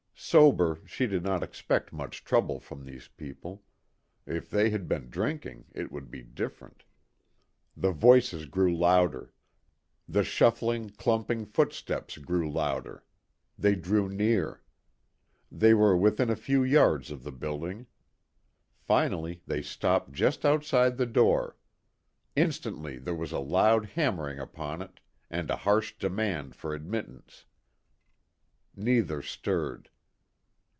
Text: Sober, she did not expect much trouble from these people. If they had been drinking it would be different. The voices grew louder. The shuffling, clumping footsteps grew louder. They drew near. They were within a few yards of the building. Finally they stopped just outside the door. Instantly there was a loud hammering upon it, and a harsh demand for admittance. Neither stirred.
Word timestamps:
Sober, 0.23 0.79
she 0.85 1.07
did 1.07 1.23
not 1.23 1.41
expect 1.41 1.91
much 1.91 2.23
trouble 2.23 2.59
from 2.59 2.85
these 2.85 3.07
people. 3.07 3.63
If 4.27 4.51
they 4.51 4.69
had 4.69 4.87
been 4.87 5.09
drinking 5.09 5.65
it 5.73 5.91
would 5.91 6.11
be 6.11 6.21
different. 6.21 6.83
The 7.75 7.91
voices 7.91 8.45
grew 8.45 8.73
louder. 8.77 9.33
The 10.07 10.23
shuffling, 10.23 10.91
clumping 10.91 11.43
footsteps 11.47 12.19
grew 12.19 12.49
louder. 12.49 13.03
They 13.57 13.73
drew 13.73 14.07
near. 14.07 14.61
They 15.51 15.73
were 15.73 15.97
within 15.97 16.29
a 16.29 16.35
few 16.35 16.63
yards 16.63 17.09
of 17.09 17.23
the 17.23 17.31
building. 17.33 17.87
Finally 18.77 19.41
they 19.47 19.63
stopped 19.63 20.13
just 20.13 20.45
outside 20.45 20.97
the 20.97 21.07
door. 21.07 21.57
Instantly 22.35 22.99
there 22.99 23.15
was 23.15 23.31
a 23.31 23.39
loud 23.39 23.85
hammering 23.85 24.37
upon 24.37 24.83
it, 24.83 24.99
and 25.31 25.49
a 25.49 25.57
harsh 25.57 25.97
demand 25.97 26.55
for 26.55 26.75
admittance. 26.75 27.45
Neither 28.75 29.23
stirred. 29.23 29.89